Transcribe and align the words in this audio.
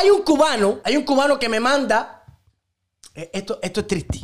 hay 0.00 0.08
un 0.08 0.22
cubano, 0.22 0.78
hay 0.82 0.96
un 0.96 1.04
cubano 1.04 1.38
que 1.38 1.48
me 1.48 1.60
manda, 1.60 2.24
eh, 3.14 3.30
esto, 3.34 3.58
esto 3.60 3.80
es 3.80 3.86
triste, 3.86 4.20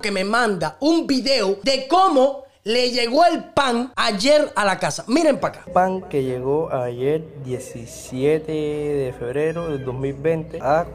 que 0.00 0.10
me 0.10 0.24
manda 0.24 0.78
un 0.80 1.06
video 1.06 1.58
de 1.62 1.86
cómo 1.86 2.44
le 2.64 2.90
llegó 2.90 3.26
el 3.26 3.44
pan 3.44 3.92
ayer 3.94 4.50
a 4.56 4.64
la 4.64 4.78
casa. 4.78 5.04
Miren 5.06 5.38
para 5.38 5.60
acá. 5.60 5.72
Pan 5.72 6.02
que 6.08 6.24
llegó 6.24 6.72
ayer 6.72 7.22
17 7.44 8.50
de 8.50 9.14
febrero 9.18 9.68
del 9.68 9.84
2020 9.84 10.60
a, 10.62 10.86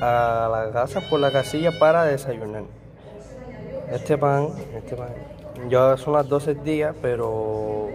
a 0.00 0.48
la 0.48 0.70
casa 0.72 1.00
por 1.10 1.18
la 1.18 1.32
casilla 1.32 1.76
para 1.80 2.04
desayunar. 2.04 2.62
Este 3.90 4.16
pan, 4.16 4.50
este 4.76 4.94
pan, 4.94 5.08
ya 5.68 5.96
son 5.96 6.12
las 6.12 6.28
12 6.28 6.54
días, 6.54 6.94
pero 7.02 7.90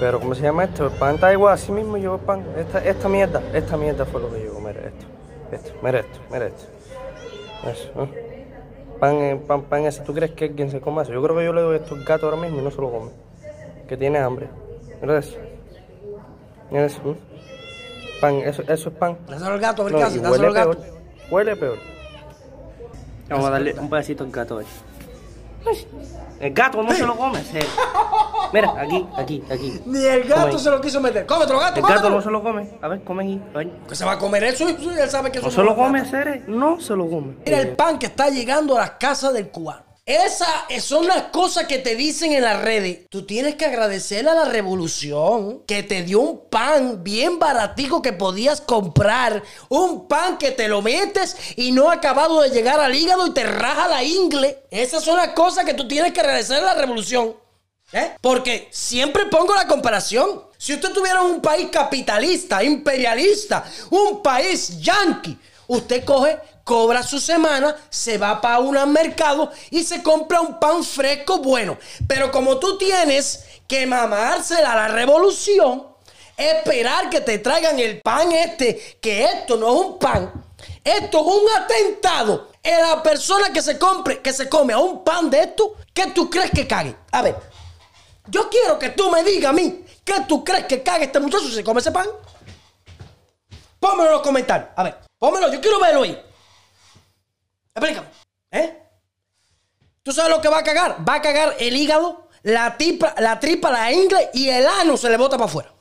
pero 0.00 0.20
¿cómo 0.20 0.34
se 0.34 0.42
llama 0.42 0.64
esto? 0.64 0.86
El 0.86 0.92
pan 0.92 1.14
está 1.16 1.32
igual, 1.32 1.54
así 1.54 1.72
mismo 1.72 1.96
llegó 1.96 2.14
el 2.16 2.20
pan. 2.20 2.44
Esta, 2.56 2.84
esta 2.84 3.08
mierda, 3.08 3.42
esta 3.52 3.76
mierda 3.76 4.04
fue 4.04 4.20
lo 4.20 4.30
que 4.32 4.40
llegó, 4.40 4.60
mira 4.60 4.80
esto. 4.80 5.06
Esto, 5.52 5.70
mira 5.82 6.00
esto, 6.00 6.18
mira 6.32 6.46
esto. 6.46 6.64
Eso, 7.70 7.90
¿no? 7.94 8.08
Pan, 8.98 9.14
eh, 9.16 9.40
pan, 9.46 9.62
pan 9.62 9.84
ese, 9.86 10.02
¿tú 10.02 10.14
crees 10.14 10.32
que 10.32 10.46
alguien 10.46 10.70
se 10.70 10.80
coma 10.80 11.02
eso? 11.02 11.12
Yo 11.12 11.22
creo 11.22 11.36
que 11.36 11.44
yo 11.44 11.52
le 11.52 11.60
doy 11.62 11.76
esto 11.76 11.94
al 11.94 12.04
gato 12.04 12.26
ahora 12.26 12.38
mismo 12.38 12.60
y 12.60 12.64
no 12.64 12.70
se 12.70 12.80
lo 12.80 12.90
come. 12.90 13.10
Que 13.88 13.96
tiene 13.96 14.18
hambre. 14.18 14.48
Mira 15.00 15.18
eso. 15.18 15.36
Mira 16.70 16.86
eso. 16.86 17.00
¿no? 17.04 17.16
Pan, 18.20 18.34
eso, 18.36 18.62
eso 18.62 18.88
es 18.88 18.94
pan. 18.96 19.16
Dáselo 19.28 19.52
al 19.52 19.60
gato, 19.60 19.82
a 19.82 19.84
ver 19.86 19.92
No, 19.94 19.98
qué 19.98 20.04
y 20.04 20.06
hace. 20.06 20.18
huele 20.18 20.30
Dáselo 20.30 20.46
al 20.48 20.52
peor. 20.54 20.76
gato. 20.76 20.94
Huele 21.30 21.56
peor. 21.56 21.78
Vamos 23.28 23.46
a 23.46 23.50
darle 23.50 23.74
un 23.78 23.90
pedacito 23.90 24.24
al 24.24 24.30
gato 24.30 24.56
hoy. 24.56 24.64
El 26.40 26.52
gato 26.52 26.82
no 26.82 26.92
se 26.92 27.06
lo 27.06 27.16
come, 27.16 27.42
serio. 27.42 27.68
Mira, 28.52 28.74
aquí, 28.78 29.06
aquí, 29.16 29.42
aquí. 29.50 29.80
Ni 29.86 30.04
el 30.04 30.24
gato 30.24 30.58
se 30.58 30.70
lo 30.70 30.80
quiso 30.80 31.00
meter. 31.00 31.26
Cómetelo, 31.26 31.58
gato, 31.58 31.76
El 31.76 31.82
gato 31.82 31.94
cómetelo. 31.94 32.16
no 32.16 32.22
se 32.22 32.30
lo 32.30 32.42
come. 32.42 32.68
A 32.82 32.88
ver, 32.88 33.02
come 33.02 33.24
aquí. 33.24 33.40
a 33.54 33.58
ver. 33.58 33.70
Que 33.88 33.94
se 33.94 34.04
va 34.04 34.12
a 34.12 34.18
comer 34.18 34.44
eso 34.44 34.68
y 34.68 34.74
él 34.88 35.10
sabe 35.10 35.30
que 35.30 35.38
eso 35.38 35.46
No 35.46 35.52
se 35.52 35.62
lo 35.62 35.74
come, 35.74 36.04
serio. 36.04 36.42
No 36.48 36.80
se 36.80 36.94
lo 36.94 37.08
come. 37.08 37.34
Mira 37.44 37.60
el 37.60 37.76
pan 37.76 37.98
que 37.98 38.06
está 38.06 38.28
llegando 38.28 38.76
a 38.76 38.80
las 38.80 38.90
casas 38.92 39.32
del 39.32 39.48
cubano. 39.48 39.93
Esas 40.06 40.50
son 40.80 41.06
las 41.06 41.22
cosas 41.30 41.66
que 41.66 41.78
te 41.78 41.96
dicen 41.96 42.32
en 42.32 42.42
las 42.42 42.60
redes. 42.60 43.08
Tú 43.08 43.24
tienes 43.24 43.54
que 43.54 43.64
agradecerle 43.64 44.30
a 44.30 44.34
la 44.34 44.44
revolución 44.44 45.62
que 45.66 45.82
te 45.82 46.02
dio 46.02 46.20
un 46.20 46.46
pan 46.50 47.02
bien 47.02 47.38
baratico 47.38 48.02
que 48.02 48.12
podías 48.12 48.60
comprar. 48.60 49.42
Un 49.70 50.06
pan 50.06 50.36
que 50.36 50.50
te 50.50 50.68
lo 50.68 50.82
metes 50.82 51.34
y 51.56 51.72
no 51.72 51.88
ha 51.88 51.94
acabado 51.94 52.42
de 52.42 52.50
llegar 52.50 52.80
al 52.80 52.94
hígado 52.94 53.26
y 53.26 53.30
te 53.32 53.44
raja 53.44 53.88
la 53.88 54.04
ingle. 54.04 54.58
Esas 54.70 55.02
son 55.02 55.16
las 55.16 55.28
cosas 55.28 55.64
que 55.64 55.72
tú 55.72 55.88
tienes 55.88 56.12
que 56.12 56.20
agradecer 56.20 56.58
a 56.58 56.66
la 56.66 56.74
revolución. 56.74 57.34
¿Eh? 57.90 58.14
Porque 58.20 58.68
siempre 58.70 59.24
pongo 59.26 59.54
la 59.54 59.66
comparación. 59.66 60.42
Si 60.58 60.74
usted 60.74 60.92
tuviera 60.92 61.22
un 61.22 61.40
país 61.40 61.68
capitalista, 61.72 62.62
imperialista, 62.62 63.64
un 63.88 64.22
país 64.22 64.80
yanqui, 64.80 65.38
usted 65.66 66.04
coge, 66.04 66.38
cobra 66.64 67.02
su 67.02 67.20
semana, 67.20 67.76
se 67.90 68.18
va 68.18 68.40
para 68.40 68.58
un 68.58 68.74
mercado 68.92 69.52
y 69.70 69.84
se 69.84 70.02
compra 70.02 70.40
un 70.40 70.58
pan 70.58 70.82
fresco 70.82 71.38
bueno. 71.38 71.78
Pero 72.08 72.32
como 72.32 72.58
tú 72.58 72.76
tienes 72.78 73.44
que 73.68 73.86
mamársela 73.86 74.72
a 74.72 74.76
la 74.76 74.88
revolución, 74.88 75.86
esperar 76.36 77.10
que 77.10 77.20
te 77.20 77.38
traigan 77.38 77.78
el 77.78 78.00
pan 78.00 78.32
este, 78.32 78.98
que 79.00 79.24
esto 79.24 79.56
no 79.56 79.68
es 79.68 79.86
un 79.86 79.98
pan, 79.98 80.32
esto 80.82 81.20
es 81.20 81.26
un 81.26 81.62
atentado. 81.62 82.48
En 82.62 82.80
la 82.80 83.02
persona 83.02 83.52
que 83.52 83.60
se 83.60 83.78
compre, 83.78 84.20
que 84.20 84.32
se 84.32 84.48
come 84.48 84.72
a 84.72 84.78
un 84.78 85.04
pan 85.04 85.28
de 85.28 85.40
esto, 85.40 85.74
¿qué 85.92 86.06
tú 86.08 86.30
crees 86.30 86.50
que 86.50 86.66
cague? 86.66 86.96
A 87.12 87.20
ver, 87.20 87.36
yo 88.26 88.48
quiero 88.48 88.78
que 88.78 88.88
tú 88.88 89.10
me 89.10 89.22
digas 89.22 89.50
a 89.50 89.52
mí, 89.52 89.84
¿qué 90.02 90.14
tú 90.26 90.42
crees 90.42 90.64
que 90.64 90.82
cague 90.82 91.04
este 91.04 91.20
muchacho 91.20 91.44
si 91.44 91.52
se 91.52 91.64
come 91.64 91.80
ese 91.80 91.92
pan? 91.92 92.06
Pónmelo 93.78 94.08
en 94.08 94.12
los 94.12 94.22
comentarios. 94.22 94.70
A 94.76 94.82
ver, 94.82 94.98
pónmelo, 95.18 95.52
yo 95.52 95.60
quiero 95.60 95.78
verlo 95.78 96.04
ahí. 96.04 96.18
¿Eh? 98.50 98.78
¿Tú 100.02 100.12
sabes 100.12 100.30
lo 100.30 100.40
que 100.40 100.48
va 100.48 100.58
a 100.58 100.64
cagar? 100.64 100.96
Va 101.08 101.14
a 101.14 101.22
cagar 101.22 101.56
el 101.58 101.76
hígado, 101.76 102.28
la 102.42 102.76
tripa, 102.76 103.14
la 103.18 103.40
tripa, 103.40 103.70
la 103.70 103.92
ingle 103.92 104.30
y 104.34 104.48
el 104.48 104.66
ano 104.66 104.96
se 104.96 105.08
le 105.10 105.16
bota 105.16 105.36
para 105.36 105.46
afuera. 105.46 105.74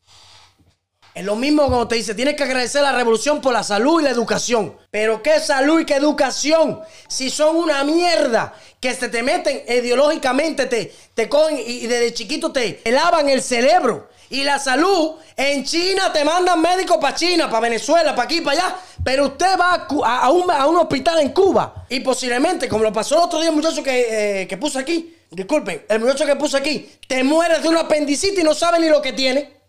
Es 1.14 1.24
lo 1.24 1.36
mismo 1.36 1.68
cuando 1.68 1.88
te 1.88 1.96
dice, 1.96 2.16
tienes 2.16 2.36
que 2.36 2.44
agradecer 2.44 2.82
a 2.82 2.92
la 2.92 2.98
revolución 2.98 3.40
por 3.40 3.54
la 3.54 3.64
salud 3.64 4.02
y 4.02 4.04
la 4.04 4.10
educación. 4.10 4.76
Pero 4.90 5.22
¿qué 5.22 5.40
salud 5.40 5.82
y 5.82 5.86
qué 5.86 5.96
educación? 5.96 6.82
Si 7.08 7.30
son 7.30 7.56
una 7.56 7.84
mierda 7.84 8.56
que 8.80 8.96
se 8.96 9.10
te 9.10 9.22
meten 9.22 9.62
ideológicamente, 9.68 10.66
te, 10.66 10.92
te 11.14 11.30
cogen 11.30 11.60
y, 11.60 11.84
y 11.84 11.88
desde 11.88 12.16
chiquito 12.16 12.52
te 12.52 12.82
lavan 12.86 13.30
el 13.30 13.44
cerebro. 13.44 14.10
Y 14.32 14.44
la 14.44 14.58
salud, 14.58 15.18
en 15.38 15.64
China 15.64 16.12
te 16.12 16.26
mandan 16.26 16.60
médicos 16.60 16.98
para 16.98 17.14
China, 17.16 17.48
para 17.48 17.60
Venezuela, 17.60 18.16
para 18.16 18.24
aquí, 18.24 18.42
para 18.42 18.66
allá. 18.66 18.76
Pero 19.04 19.26
usted 19.26 19.58
va 19.60 19.88
a, 20.06 20.30
un, 20.30 20.78
hospital 20.78 21.20
en 21.20 21.30
Cuba 21.30 21.86
y 21.90 22.00
posiblemente, 22.00 22.70
como 22.70 22.84
lo 22.84 22.94
pasó 22.94 23.16
el 23.16 23.22
otro 23.22 23.40
día 23.40 23.50
el 23.50 23.56
muchacho 23.56 23.84
que, 23.84 24.42
eh, 24.42 24.48
que 24.48 24.58
puse 24.58 24.80
aquí, 24.80 25.18
disculpen, 25.30 25.86
el 25.90 26.00
muchacho 26.00 26.26
que 26.26 26.36
puse 26.38 26.58
aquí, 26.58 26.90
te 27.08 27.24
mueres 27.24 27.62
de 27.62 27.70
una 27.70 27.82
apendicitis 27.82 28.40
y 28.40 28.44
no 28.44 28.54
sabe 28.54 28.80
ni 28.80 28.88
lo 28.88 29.02
que 29.02 29.12
tiene. 29.14 29.64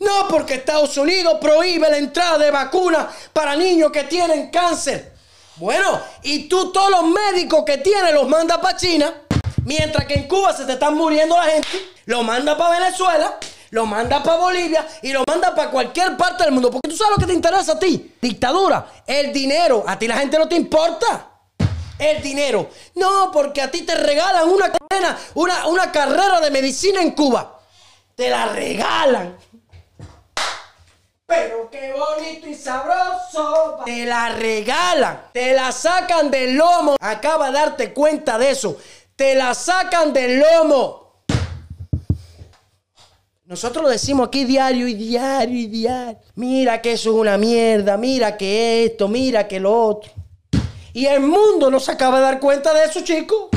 No, 0.00 0.28
porque 0.28 0.54
Estados 0.54 0.96
Unidos 0.96 1.36
prohíbe 1.40 1.88
la 1.90 1.98
entrada 1.98 2.38
de 2.38 2.50
vacunas 2.50 3.06
para 3.32 3.54
niños 3.54 3.92
que 3.92 4.04
tienen 4.04 4.50
cáncer. 4.50 5.12
Bueno, 5.56 6.00
y 6.22 6.48
tú 6.48 6.72
todos 6.72 6.90
los 6.90 7.04
médicos 7.04 7.64
que 7.66 7.78
tienes 7.78 8.14
los 8.14 8.26
mandas 8.26 8.58
para 8.58 8.78
China, 8.78 9.12
mientras 9.66 10.06
que 10.06 10.14
en 10.14 10.26
Cuba 10.26 10.56
se 10.56 10.64
te 10.64 10.72
están 10.72 10.94
muriendo 10.94 11.36
la 11.36 11.44
gente, 11.44 11.68
lo 12.06 12.22
manda 12.22 12.56
para 12.56 12.80
Venezuela, 12.80 13.38
lo 13.70 13.86
manda 13.86 14.22
para 14.22 14.36
Bolivia 14.36 14.86
y 15.02 15.12
lo 15.12 15.22
manda 15.26 15.54
para 15.54 15.70
cualquier 15.70 16.16
parte 16.16 16.44
del 16.44 16.52
mundo. 16.52 16.70
Porque 16.70 16.88
tú 16.88 16.96
sabes 16.96 17.12
lo 17.16 17.20
que 17.20 17.26
te 17.26 17.32
interesa 17.32 17.72
a 17.72 17.78
ti, 17.78 18.14
dictadura, 18.20 18.86
el 19.06 19.32
dinero. 19.32 19.84
A 19.86 19.98
ti 19.98 20.06
la 20.08 20.18
gente 20.18 20.38
no 20.38 20.48
te 20.48 20.56
importa. 20.56 21.26
El 21.98 22.22
dinero. 22.22 22.70
No, 22.94 23.30
porque 23.30 23.60
a 23.60 23.70
ti 23.70 23.82
te 23.82 23.94
regalan 23.94 24.48
una 24.48 24.72
cadena, 24.72 25.18
una, 25.34 25.66
una 25.66 25.92
carrera 25.92 26.40
de 26.40 26.50
medicina 26.50 27.02
en 27.02 27.10
Cuba. 27.10 27.60
Te 28.16 28.30
la 28.30 28.46
regalan. 28.46 29.36
Pero 31.26 31.70
qué 31.70 31.92
bonito 31.92 32.48
y 32.48 32.54
sabroso. 32.54 33.80
Te 33.84 34.06
la 34.06 34.30
regalan. 34.30 35.26
Te 35.32 35.52
la 35.52 35.70
sacan 35.72 36.30
del 36.30 36.54
lomo. 36.56 36.96
Acaba 36.98 37.48
de 37.48 37.52
darte 37.52 37.92
cuenta 37.92 38.38
de 38.38 38.50
eso. 38.50 38.78
Te 39.14 39.34
la 39.34 39.54
sacan 39.54 40.12
del 40.12 40.40
lomo. 40.40 41.09
Nosotros 43.50 43.82
lo 43.82 43.90
decimos 43.90 44.28
aquí 44.28 44.44
diario 44.44 44.86
y 44.86 44.94
diario 44.94 45.58
y 45.58 45.66
diario. 45.66 46.20
Mira 46.36 46.80
que 46.80 46.92
eso 46.92 47.10
es 47.10 47.16
una 47.16 47.36
mierda. 47.36 47.96
Mira 47.96 48.36
que 48.36 48.84
esto. 48.84 49.08
Mira 49.08 49.48
que 49.48 49.58
lo 49.58 49.76
otro. 49.86 50.12
Y 50.92 51.06
el 51.06 51.18
mundo 51.18 51.68
no 51.68 51.80
se 51.80 51.90
acaba 51.90 52.18
de 52.18 52.22
dar 52.22 52.38
cuenta 52.38 52.72
de 52.72 52.84
eso, 52.84 53.00
chicos. 53.00 53.48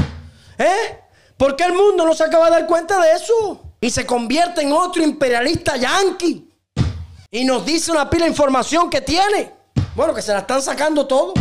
¿Eh? 0.57 0.99
¿Por 1.37 1.55
qué 1.55 1.65
el 1.65 1.73
mundo 1.73 2.07
no 2.07 2.15
se 2.15 2.23
acaba 2.23 2.45
de 2.45 2.51
dar 2.53 2.65
cuenta 2.65 2.99
de 2.99 3.11
eso? 3.11 3.61
Y 3.81 3.91
se 3.91 4.03
convierte 4.03 4.63
en 4.63 4.71
otro 4.71 5.03
imperialista 5.03 5.77
yanqui. 5.77 6.51
Y 7.29 7.45
nos 7.45 7.63
dice 7.63 7.91
una 7.91 8.09
pila 8.09 8.25
de 8.25 8.31
información 8.31 8.89
que 8.89 9.01
tiene. 9.01 9.51
Bueno, 9.95 10.15
que 10.15 10.23
se 10.23 10.33
la 10.33 10.39
están 10.39 10.63
sacando 10.63 11.05
todo. 11.05 11.35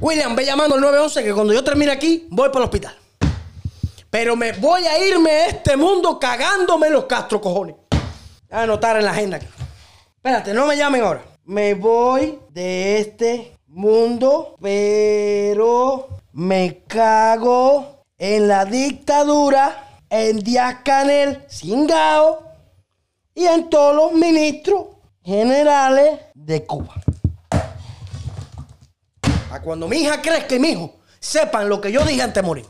William, 0.00 0.34
ve 0.34 0.46
llamando 0.46 0.76
al 0.76 0.80
911 0.80 1.22
que 1.22 1.34
cuando 1.34 1.52
yo 1.52 1.62
termine 1.62 1.92
aquí 1.92 2.26
voy 2.30 2.48
para 2.48 2.60
el 2.60 2.64
hospital. 2.64 2.96
Pero 4.10 4.36
me 4.36 4.52
voy 4.52 4.86
a 4.86 4.98
irme 4.98 5.30
a 5.30 5.46
este 5.46 5.76
mundo 5.76 6.18
cagándome 6.18 6.90
los 6.90 7.04
castro 7.04 7.40
cojones. 7.40 7.76
A 8.50 8.62
anotar 8.62 8.96
en 8.96 9.04
la 9.04 9.10
agenda 9.10 9.36
aquí. 9.38 9.46
Espérate, 10.16 10.54
no 10.54 10.66
me 10.66 10.76
llamen 10.76 11.02
ahora. 11.02 11.22
Me 11.44 11.74
voy 11.74 12.38
de 12.50 12.98
este 12.98 13.56
mundo, 13.66 14.56
pero 14.60 16.08
me 16.32 16.82
cago 16.86 18.04
en 18.18 18.48
la 18.48 18.64
dictadura, 18.64 20.00
en 20.08 20.40
Díaz 20.40 20.78
Canel, 20.84 21.44
Singao 21.48 22.42
y 23.34 23.46
en 23.46 23.68
todos 23.68 23.94
los 23.94 24.12
ministros 24.12 24.86
generales 25.22 26.20
de 26.34 26.64
Cuba. 26.64 26.94
A 29.50 29.60
cuando 29.60 29.88
mi 29.88 29.98
hija 29.98 30.22
crezca 30.22 30.54
y 30.54 30.58
mi 30.58 30.68
hijo 30.70 30.96
sepan 31.20 31.68
lo 31.68 31.80
que 31.80 31.92
yo 31.92 32.04
dije 32.04 32.22
antes 32.22 32.42
de 32.42 32.46
morir. 32.46 32.66